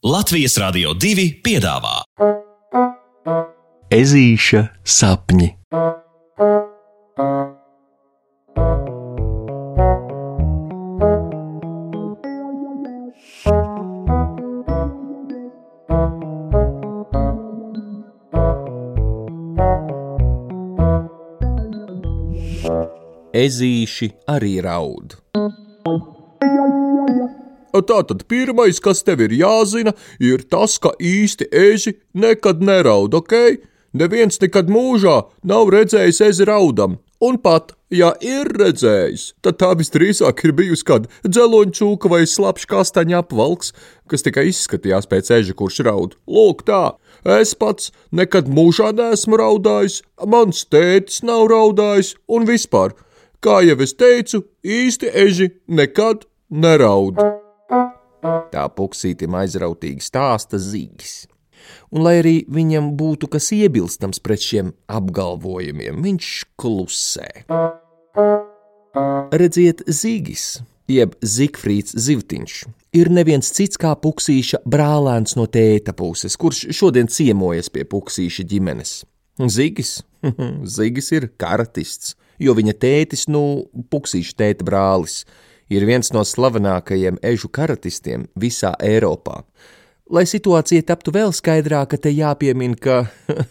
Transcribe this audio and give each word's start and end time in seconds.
Latvijas 0.00 0.54
Rādio 0.56 0.94
2 0.96 1.26
piedāvā 1.44 1.98
Ezīša 3.92 4.62
sapņi. 4.80 5.50
Ezīši 23.36 24.14
arī 24.32 24.56
raud. 24.64 25.20
Tātad 27.74 28.24
pirmais, 28.30 28.80
kas 28.82 29.04
tev 29.06 29.22
ir 29.26 29.34
jāzina, 29.34 29.94
ir 30.18 30.42
tas, 30.50 30.78
ka 30.82 30.94
īsti 30.98 31.50
eži 31.52 31.96
nekad 32.14 32.62
neraud, 32.64 33.14
ok? 33.14 33.34
Neviens 33.90 34.38
nekad 34.38 34.68
mūžā 34.70 35.16
nav 35.42 35.70
redzējis 35.74 36.20
ezi 36.28 36.46
raudam, 36.46 37.00
un 37.18 37.38
pat, 37.42 37.72
ja 37.90 38.12
ir 38.22 38.46
redzējis, 38.54 39.24
tad 39.42 39.58
tā 39.58 39.72
visdrīzāk 39.78 40.44
ir 40.46 40.54
bijusi 40.54 40.86
kāda 40.86 41.10
dzeloņcūka 41.26 42.12
vai 42.12 42.22
slapjš 42.22 42.68
kastaņa 42.70 43.24
apvalks, 43.24 43.74
kas 44.06 44.22
tikai 44.26 44.46
izskatījās 44.52 45.10
pēc 45.10 45.32
eža, 45.40 45.58
kurš 45.58 45.82
raud. 45.88 46.14
Lūk, 46.30 46.62
tā, 46.70 46.94
es 47.40 47.56
pats 47.58 47.90
nekad 48.14 48.46
mūžā 48.46 48.92
neesmu 48.94 49.42
raudājis, 49.42 50.00
mans 50.22 50.62
tētis 50.70 51.24
nav 51.26 51.48
raudājis, 51.50 52.14
un 52.30 52.46
vispār, 52.46 52.94
kā 53.42 53.58
jau 53.66 53.78
es 53.82 53.98
teicu, 53.98 54.44
īsti 54.62 55.14
eži 55.26 55.52
nekad 55.66 56.28
neraud. 56.50 57.18
Tā 58.20 58.64
puksītim 58.76 59.36
aizrautīgi 59.40 60.04
stāsta 60.04 60.60
Zīgis. 60.60 61.24
Un, 61.92 62.02
lai 62.04 62.18
arī 62.20 62.34
viņam 62.50 62.92
būtu 62.98 63.28
kas 63.32 63.50
iebilstams 63.56 64.20
pret 64.24 64.42
šiem 64.44 64.72
apgalvojumiem, 64.90 66.00
viņš 66.04 66.28
klusē. 66.60 67.28
Redziet, 69.40 69.84
Zīgis, 69.86 70.60
jeb 70.90 71.14
Zigfrīds 71.22 71.94
Zivtiņš, 71.94 72.56
ir 72.98 73.12
neviens 73.14 73.52
cits 73.54 73.80
kā 73.80 73.92
puksīša 73.96 74.64
brālēns 74.68 75.36
no 75.38 75.46
tēta 75.46 75.94
puses, 75.96 76.36
kurš 76.40 76.66
šodien 76.76 77.10
ciemojas 77.12 77.70
pie 77.72 77.86
puksīša 77.88 78.46
ģimenes. 78.50 78.96
Zigis, 79.40 80.00
Zigis 80.76 81.12
ir 81.16 81.30
karatists, 81.40 82.16
jo 82.42 82.52
viņa 82.56 82.74
tētis, 82.82 83.28
nu, 83.32 83.70
puksīša 83.92 84.36
tēta 84.42 84.66
brālis, 84.66 85.22
ir 85.24 85.49
viens 85.86 86.10
no 86.10 86.24
slavenākajiem 86.26 87.20
ežu 87.22 87.48
karatistiem 87.52 88.26
visā 88.34 88.72
Eiropā. 88.82 89.44
Lai 90.10 90.24
situācija 90.26 90.82
taptu 90.82 91.12
vēl 91.14 91.30
skaidrāka, 91.30 91.94
te 91.94 92.10
jāpiemin, 92.10 92.74
ka 92.74 93.04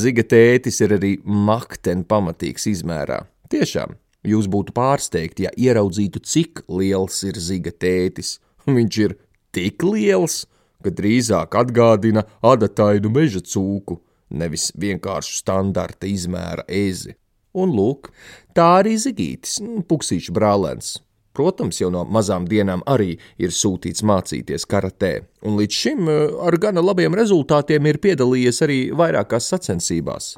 Ziga 0.00 0.22
tētis 0.22 0.78
ir 0.82 0.96
arī 0.96 1.12
makten 1.26 2.04
pamatīgs 2.06 2.68
izmērā. 2.70 3.24
Tiešām, 3.50 3.96
jūs 4.26 4.46
būtu 4.50 4.74
pārsteigti, 4.74 5.46
ja 5.46 5.52
ieraudzītu, 5.54 6.22
cik 6.22 6.64
liels 6.70 7.18
ir 7.26 7.38
Ziga 7.42 7.74
tētis. 7.74 8.36
Viņš 8.66 8.98
ir 9.02 9.16
tik 9.54 9.82
liels, 9.86 10.44
ka 10.82 10.90
drīzāk 10.94 11.54
atgādina 11.58 12.22
adatainu 12.46 13.10
meža 13.14 13.42
cūku, 13.42 14.00
nevis 14.30 14.72
vienkāršu 14.78 15.38
standarta 15.40 16.06
izmēra 16.10 16.66
ezi. 16.66 17.14
Un 17.56 17.72
lūk, 17.72 18.10
tā 18.54 18.68
arī 18.82 18.94
Zigītis, 19.00 19.58
puksīšu 19.88 20.34
brālēns, 20.36 20.96
Protams, 21.36 21.80
jau 21.82 21.90
no 21.92 22.06
mazām 22.08 22.46
dienām 22.48 22.80
arī 22.88 23.18
ir 23.36 23.52
sūtīts 23.52 24.04
mācīties 24.08 24.64
karatē, 24.70 25.12
un 25.44 25.58
līdz 25.60 25.80
šim 25.82 26.08
eh, 26.08 26.22
ar 26.48 26.56
gana 26.62 26.84
labiem 26.84 27.16
rezultātiem 27.16 27.90
ir 27.90 28.00
piedalījies 28.00 28.62
arī 28.64 28.78
vairākās 28.96 29.50
sacensībās. 29.52 30.32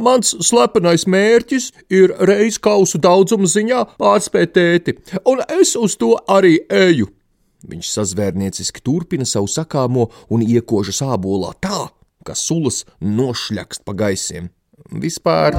Mans 0.00 0.32
slepenais 0.44 1.06
mērķis 1.10 1.70
ir 1.92 2.14
reiz 2.28 2.58
kausu 2.62 3.00
daudzuma 3.02 3.48
ziņā 3.50 3.82
pārspēt 4.00 4.54
tēti, 4.54 4.96
un 5.26 5.42
es 5.60 5.74
uz 5.78 5.96
to 6.00 6.14
arī 6.30 6.60
eju. 6.70 7.10
Viņš 7.70 7.94
sazvērnieciski 7.96 8.80
turpina 8.84 9.26
savu 9.28 9.50
sakāmo 9.50 10.08
un 10.32 10.44
iekožas 10.46 11.02
ābolā 11.04 11.52
tā, 11.60 11.88
ka 12.24 12.36
sulas 12.38 12.84
nošļakst 13.04 13.84
pa 13.84 13.96
gaisiem. 14.04 14.52
Vispār 14.90 15.56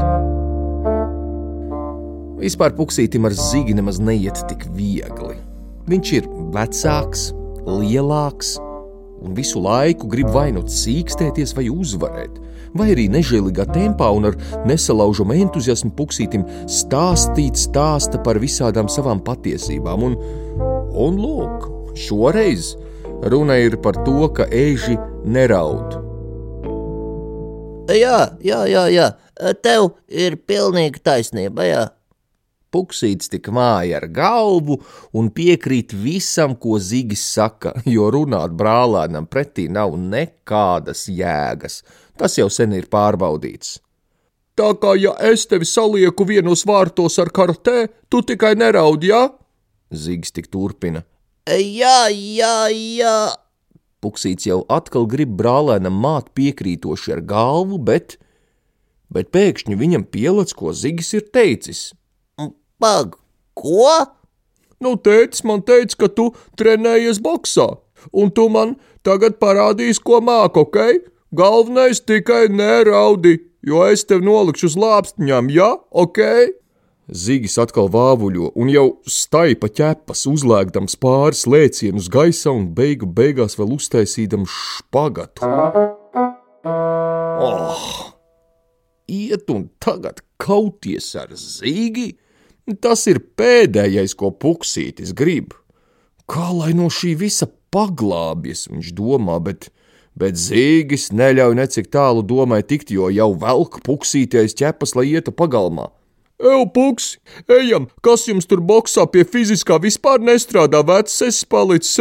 Vispār 2.42 2.74
puksītim 2.74 3.28
ar 3.30 3.36
zigi 3.38 3.76
nemaz 3.78 4.00
neiet 4.02 4.40
tik 4.50 4.66
viegli. 4.74 5.36
Viņš 5.92 6.14
ir 6.18 6.30
vecāks, 6.54 7.30
lielāks 7.68 8.56
un 9.22 9.36
visu 9.38 9.62
laiku 9.62 10.10
grib 10.10 10.32
vai 10.34 10.48
nu 10.56 10.64
cīkstēties, 10.66 11.54
vai 11.54 11.68
uzvarēt, 11.70 12.40
vai 12.78 12.90
arī 12.96 13.06
nežēlīgā 13.14 13.68
tempā 13.76 14.10
un 14.18 14.32
ar 14.32 14.38
nesalaužamu 14.66 15.38
entuziasmu 15.44 15.94
puksītim 15.98 16.48
stāstīt 16.66 17.62
stāsta 17.62 18.22
par 18.26 18.42
visādām 18.42 18.90
savām 18.90 19.22
patiesībām. 19.26 20.08
Un, 20.10 20.18
un 20.98 21.22
lūk, 21.22 21.70
šoreiz 22.08 22.74
runa 23.30 23.62
ir 23.62 23.78
par 23.86 24.02
to, 24.02 24.26
ka 24.34 24.50
eži 24.50 24.98
neraud. 25.30 26.00
Jā, 27.92 28.32
jā, 28.42 28.66
jā, 28.72 28.86
jā. 28.90 29.08
tev 29.62 29.92
ir 30.08 30.42
pilnīgi 30.48 31.02
taisnība. 31.04 31.66
Jā. 31.68 31.90
Puksītis 32.72 33.28
tik 33.34 33.50
māja 33.52 34.00
ar 34.00 34.08
galvu 34.16 34.78
un 35.18 35.28
piekrīt 35.36 35.92
visam, 35.92 36.56
ko 36.56 36.80
Zigis 36.80 37.24
saka, 37.34 37.74
jo 37.96 38.08
runāt 38.14 38.56
brālēnam 38.56 39.28
pretī 39.28 39.68
nav 39.68 39.98
nekādas 40.00 41.08
jēgas. 41.12 41.82
Tas 42.18 42.38
jau 42.40 42.48
sen 42.48 42.78
ir 42.78 42.88
pārbaudīts. 42.92 43.80
Tā 44.56 44.72
kā 44.80 44.96
ja 45.00 45.14
es 45.32 45.46
tevi 45.52 45.68
salieku 45.68 46.28
vienos 46.28 46.64
vārtos 46.68 47.16
ar 47.24 47.32
kartē, 47.34 47.88
tu 48.12 48.24
tikai 48.24 48.56
neraudi, 48.60 49.12
jā? 49.12 49.22
Ja? 49.28 49.38
Zigis 49.92 50.32
tik 50.32 50.48
turpina. 50.52 51.04
Jā, 51.52 52.08
jā, 52.12 52.56
jā. 52.72 53.16
Puksīts 54.02 54.48
jau 54.48 54.62
atkal 54.72 55.08
grib 55.10 55.34
brālēnam 55.40 55.98
māt 56.04 56.32
piekrītoši 56.38 57.18
ar 57.18 57.24
galvu, 57.28 57.80
bet, 57.82 58.16
bet 59.12 59.32
pēkšņi 59.36 59.78
viņam 59.78 60.08
pielādes, 60.14 60.56
ko 60.56 60.72
Zigis 60.72 61.12
ir 61.18 61.28
teicis. 61.34 61.92
Pag, 62.82 63.14
ko? 63.54 63.90
Nu, 64.82 64.96
tētis 64.98 65.44
man 65.46 65.62
teica, 65.62 66.00
ka 66.02 66.08
tu 66.10 66.32
trenējies 66.58 67.20
boxā, 67.22 67.68
un 68.10 68.32
tu 68.34 68.48
man 68.50 68.74
tagad 69.06 69.38
parādīsi, 69.42 70.02
ko 70.02 70.18
māk, 70.26 70.58
ok? 70.58 71.06
Galvenais 71.38 72.02
tikai 72.02 72.48
neraudi, 72.50 73.38
jo 73.62 73.84
es 73.86 74.02
tev 74.10 74.24
nolikšu 74.26 74.72
uz 74.72 74.78
lāpstiņām, 74.82 75.52
ja, 75.54 75.76
ok? 75.94 76.18
Zigis 77.12 77.60
atkal 77.62 77.92
vāvuļo 77.94 78.50
un 78.58 78.72
jau 78.74 78.88
staipa 79.06 79.70
ķepas, 79.70 80.26
uzlēkdams 80.32 80.98
pāris 81.02 81.46
lēcienus 81.46 82.10
gaisā 82.10 82.50
un 82.56 82.72
beigu 82.74 83.06
beigās 83.06 83.60
vēl 83.60 83.76
uztaisīdams 83.78 84.50
špagatu. 84.50 85.46
Oh! 86.66 87.86
Iet 89.12 89.50
un 89.54 89.68
tagad 89.84 90.24
kauties 90.42 91.14
ar 91.20 91.30
zīgi? 91.36 92.16
Tas 92.82 93.08
ir 93.10 93.20
pēdējais, 93.38 94.14
ko 94.18 94.30
puksītis 94.32 95.16
grib. 95.18 95.56
Kā 96.30 96.52
lai 96.54 96.72
no 96.78 96.88
šī 96.94 97.16
visa 97.20 97.48
paglābjas, 97.74 98.68
viņš 98.72 98.92
domā, 98.96 99.40
bet, 99.44 99.72
bet 100.16 100.38
zīgis 100.40 101.10
neļauj 101.16 101.58
necik 101.58 101.90
tālu 101.92 102.22
domai 102.24 102.62
tikt, 102.64 102.94
jo 102.94 103.10
jau 103.12 103.32
velk 103.42 103.82
puksīties 103.88 104.56
ķepas, 104.62 104.96
lai 104.96 105.10
ietu 105.16 105.34
pagalmā. 105.36 105.90
Eju, 106.42 106.66
puksi, 106.74 107.20
ejam, 107.54 107.86
kas 108.02 108.26
jums 108.26 108.48
tur 108.50 108.64
boxā 108.66 109.06
pie 109.14 109.22
fiziskā 109.30 109.78
vispār 109.82 110.24
nestrādā, 110.26 110.82
vecs 110.86 111.20
es 111.28 111.44
palicis. 111.46 112.00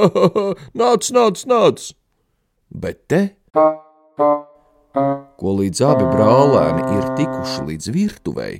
nāc, 0.80 1.10
nāc, 1.12 1.44
nāc! 1.50 1.90
Bet 2.70 3.02
te, 3.10 3.20
ko 5.40 5.54
līdz 5.58 5.84
abi 5.90 6.08
brālēni 6.08 6.86
ir 6.96 7.12
tikuši 7.18 7.66
līdz 7.68 7.92
virtuvei, 7.92 8.54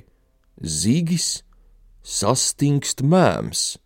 Zīgis 0.61 1.41
sastingst 2.05 3.01
mēms. 3.01 3.79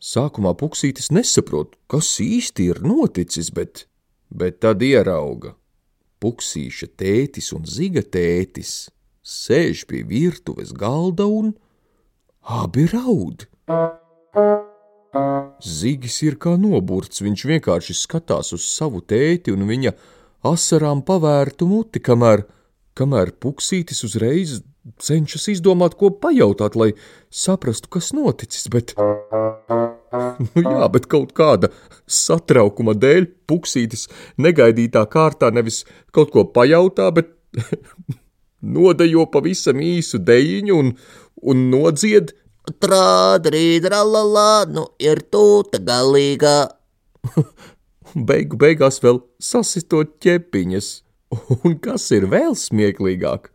Sākumā 0.00 0.52
puksītis 0.54 1.10
nesaprot, 1.10 1.74
kas 1.90 2.08
īsti 2.22 2.70
ir 2.70 2.80
noticis, 2.86 3.50
bet, 3.50 3.88
bet 4.30 4.60
tad 4.62 4.84
ierauga. 4.86 5.56
Puksīša 6.22 6.92
tētis 7.00 7.50
un 7.56 7.66
ziga 7.66 8.04
tētis 8.04 8.92
sēž 9.26 9.84
pie 9.90 10.04
virtuves 10.06 10.70
galda 10.72 11.26
un 11.26 11.52
abi 12.46 12.86
raud. 12.94 13.48
Zigis 15.60 16.22
ir 16.22 16.38
kā 16.38 16.54
noburts, 16.60 17.20
viņš 17.26 17.46
vienkārši 17.56 17.98
skatās 17.98 18.54
uz 18.54 18.70
savu 18.70 19.02
tēti 19.02 19.50
un 19.50 19.66
viņa 19.66 19.96
asarām 20.46 21.02
pavērtu 21.02 21.66
muti, 21.66 21.98
kamēr, 21.98 22.46
kamēr 22.94 23.34
puksītis 23.42 24.04
uzreiz 24.06 24.60
cenšas 25.02 25.48
izdomāt, 25.54 25.96
ko 26.00 26.12
pajautāt, 26.22 26.76
lai 26.78 26.92
saprastu, 27.30 27.90
kas 27.92 28.12
noticis, 28.16 28.68
bet 28.72 28.94
Nu 30.10 30.62
jā, 30.64 30.86
bet 30.90 31.06
kaut 31.10 31.34
kāda 31.36 31.70
satraukuma 32.10 32.96
dēļ 32.98 33.28
puksītis 33.50 34.08
negaidītā 34.42 35.04
kārtā 35.10 35.50
nevis 35.54 35.84
kaut 36.14 36.32
ko 36.34 36.44
pajautā, 36.54 37.10
bet 37.14 37.30
nodejo 38.76 39.26
pavisam 39.30 39.82
īsu 39.84 40.22
dejiņu 40.26 40.78
un, 40.82 40.94
un 41.42 41.68
nodzied. 41.72 42.34
Trādrīt, 42.82 43.86
rallā, 43.90 44.64
nu 44.70 44.88
ir 45.02 45.22
tūta 45.32 45.80
galīgā. 45.86 46.56
Beigu 48.28 48.58
beigās 48.58 48.98
vēl 49.02 49.22
sasistot 49.42 50.18
ķepiņas. 50.22 50.90
Un 51.62 51.76
kas 51.82 52.08
ir 52.10 52.26
vēl 52.30 52.56
smieklīgāk? 52.58 53.52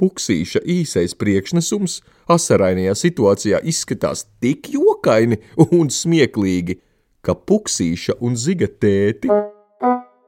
Puksīša 0.00 0.62
īsais 0.66 1.14
priekšnesums 1.18 2.00
asarainajā 2.32 2.94
situācijā 2.98 3.60
izskatās 3.68 4.26
tik 4.42 4.72
jokaini 4.72 5.38
un 5.68 5.92
smieklīgi, 5.92 6.78
ka 7.22 7.36
puksīša 7.36 8.18
un 8.24 8.38
ziga 8.38 8.66
tēti 8.66 9.30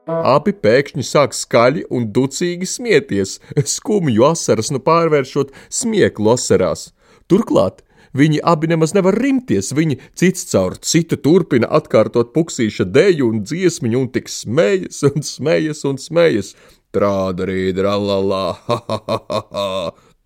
abi 0.05 0.53
pēkšņi 0.53 1.05
sāk 1.05 1.33
skaļi 1.33 1.85
un 1.89 2.09
ducīgi 2.13 2.67
smieties, 2.69 3.39
skumju 3.75 4.27
asaras 4.29 4.71
nu 4.73 4.81
pārvēršot 4.85 5.53
smieklu 5.73 6.35
asarās. 6.35 6.91
Turklāt 7.29 7.81
viņi 8.15 8.39
abi 8.45 8.69
nemaz 8.71 8.93
nevar 8.95 9.17
rimties, 9.19 9.73
viņi 9.75 9.97
cits 10.17 10.47
caur 10.51 10.77
citu 10.79 11.17
turpina 11.19 11.67
atkārtot 11.79 12.31
puksīša 12.35 12.87
deju 12.95 13.31
un 13.31 13.41
dziesmiņu 13.43 14.01
un 14.05 14.11
tik 14.13 14.31
smējas 14.31 15.03
un 15.09 15.25
smējas 15.25 15.83
un 15.89 15.99
smējas. 16.01 16.53
Trāda 16.95 17.43
rīda, 17.49 17.83
rallā, 17.89 18.43
ha, 18.55 18.75
ha, 18.87 18.99
ha, 19.07 19.17
ha, 19.29 19.39
ha. 19.51 19.63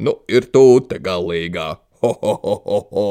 Nu, 0.05 0.19
ir 0.29 0.45
tūte 0.53 0.99
galīgā. 1.01 1.71
Ho, 2.03 2.11
ho, 2.21 2.33
ho, 2.43 2.57
ho, 2.65 2.81
ho. 2.93 3.07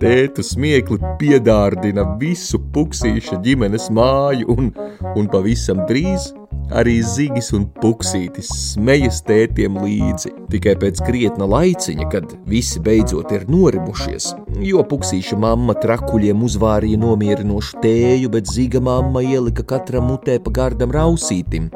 Tēta 0.00 0.42
smiekli 0.44 0.98
piedārdina 1.20 2.02
visu 2.20 2.58
puksīša 2.74 3.38
ģimenes 3.46 3.86
māju, 3.94 4.50
un, 4.56 4.72
un 5.14 5.30
pavisam 5.30 5.86
drīz 5.88 6.26
arī 6.74 6.96
zigis 7.06 7.52
un 7.56 7.66
puksītis 7.80 8.50
smejas 8.72 9.22
tētiem 9.26 9.78
līdzi. 9.82 10.32
Tikai 10.52 10.76
pēc 10.80 11.02
krietna 11.06 11.48
laiciņa, 11.50 12.06
kad 12.12 12.36
visi 12.48 12.82
beidzot 12.82 13.32
ir 13.36 13.46
norimušies, 13.50 14.30
jo 14.66 14.84
puksīša 14.90 15.38
mamma 15.42 15.76
trakuļiem 15.82 16.46
uzvārīja 16.46 17.00
nomierinošu 17.02 17.82
tēju, 17.84 18.30
bet 18.34 18.50
ziga 18.50 18.82
mamma 18.82 19.24
ielika 19.26 19.66
katram 19.66 20.10
mutē 20.12 20.38
pa 20.42 20.54
gardam 20.60 20.94
rausītim. 20.94 21.70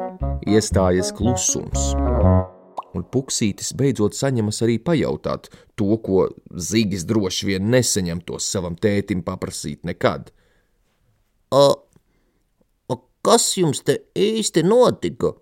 Iestājas 0.49 1.13
klusums 1.15 1.91
un 2.97 3.05
puksītis 3.07 3.71
beidzot 3.77 4.15
saņemas 4.17 4.61
arī 4.65 4.77
pajautāt 4.83 5.49
to, 5.79 5.95
ko 6.03 6.27
Zigis 6.51 7.05
droši 7.07 7.51
vien 7.51 7.69
nesaņemtos 7.71 8.49
savam 8.51 8.75
tētim 8.75 9.23
paprasīt 9.27 9.85
nekad. 9.87 10.31
O, 11.51 11.63
kas 13.25 13.49
jums 13.57 13.83
te 13.87 13.99
īsti 14.17 14.63
notika? 14.67 15.33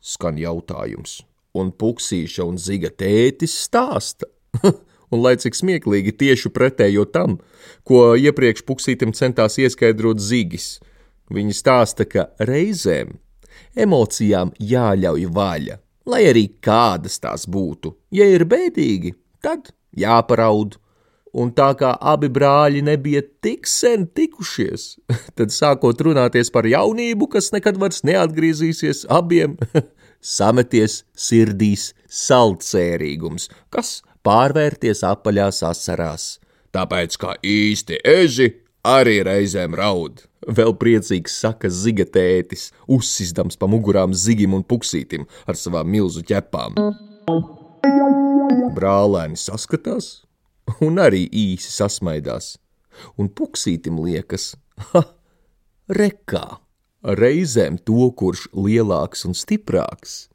Skan 0.00 0.38
jautājums, 0.40 1.20
un 1.54 1.72
puksīša 1.72 2.46
un 2.46 2.56
Ziga 2.58 2.90
tētis 2.90 3.56
stāsta. 3.66 4.28
un 5.12 5.22
lai 5.24 5.36
cik 5.40 5.58
smieklīgi 5.58 6.16
tieši 6.22 6.52
pretējo 6.54 7.04
tam, 7.12 7.36
ko 7.84 8.14
iepriekš 8.16 8.64
puksītim 8.66 9.12
centās 9.16 9.58
ieskaidrot 9.60 10.22
Zigis, 10.22 10.78
viņi 11.30 11.54
stāsta, 11.54 12.08
ka 12.08 12.30
reizēm 12.40 13.18
emocijām 13.76 14.54
jāļauj 14.58 15.28
vaļa 15.34 15.78
lai 16.10 16.26
arī 16.30 16.46
kādas 16.62 17.18
tās 17.22 17.46
būtu. 17.50 17.94
Ja 18.14 18.26
ir 18.28 18.46
bēdīgi, 18.48 19.14
tad 19.44 19.72
jāparaud. 19.96 20.78
Un 21.30 21.52
tā 21.54 21.68
kā 21.78 21.92
abi 21.94 22.26
brāļi 22.32 22.80
nebija 22.82 23.22
tik 23.44 23.68
sen 23.70 24.08
tikušies, 24.18 24.96
tad 25.38 25.54
sākot 25.54 26.00
runāties 26.02 26.50
par 26.50 26.66
jaunību, 26.66 27.30
kas 27.36 27.52
nekad 27.54 27.78
vairs 27.78 28.02
neatgriezīsies, 28.06 29.04
abiem 29.06 29.54
sameties 30.36 31.04
sirdīs 31.14 31.92
saldsērīgums, 32.10 33.46
kas 33.70 34.00
pārvērties 34.26 35.04
apaļās 35.06 35.62
asarās. 35.70 36.32
Tāpēc 36.74 37.14
kā 37.18 37.36
īsti 37.46 38.00
eži 38.06 38.50
arī 38.86 39.20
reizēm 39.26 39.74
raud. 39.78 40.24
Vēl 40.50 40.72
priecīgs 40.80 41.34
saka 41.42 41.68
ziga 41.70 42.06
tētis, 42.08 42.70
uzsistams 42.88 43.58
pa 43.60 43.68
mugurām 43.70 44.14
zigim 44.16 44.56
un 44.56 44.64
puksītim 44.66 45.28
ar 45.46 45.58
savām 45.58 45.90
milzu 45.92 46.24
ķepām. 46.26 46.78
Brālēni 48.74 49.38
saskatās 49.38 50.10
un 50.84 51.00
arī 51.02 51.24
īsi 51.26 51.72
sasmaidās, 51.72 52.54
un 53.18 53.30
puksītim 53.32 54.00
liekas, 54.02 54.54
ha, 54.90 55.04
rekā, 55.90 56.44
reizēm 57.20 57.78
to, 57.86 58.10
kurš 58.16 58.46
lielāks 58.54 59.24
un 59.28 59.36
stiprāks, 59.36 60.28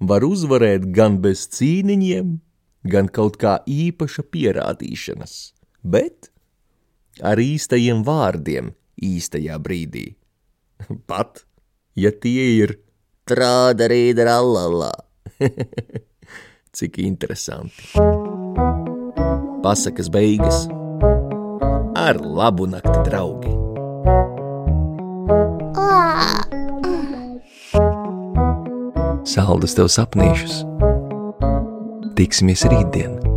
var 0.00 0.24
uzvarēt 0.24 0.90
gan 0.96 1.18
bez 1.24 1.46
cīniņiem, 1.56 2.38
gan 2.90 3.10
kaut 3.12 3.36
kā 3.40 3.58
īpaša 3.68 4.24
pierādīšanas, 4.32 5.36
bet 5.82 6.30
ar 7.20 7.40
īstajiem 7.42 8.04
vārdiem 8.06 8.72
īstajā 9.04 9.58
brīdī. 9.60 10.06
Pat, 11.10 11.44
ja 11.98 12.12
tie 12.12 12.46
ir 12.62 12.78
Trāda 13.30 13.86
rīda, 13.86 14.24
rallā. 14.26 14.90
cik 16.74 16.98
interesanti. 16.98 18.29
Pasakas 19.62 20.08
beigas 20.08 20.68
ar 21.94 22.16
labu 22.16 22.64
nakti, 22.66 22.96
draugi! 23.04 23.52
Saldus 29.28 29.76
tev 29.76 29.92
sapnīšus! 29.92 30.62
Tiksimies 32.16 32.64
rītdien! 32.72 33.29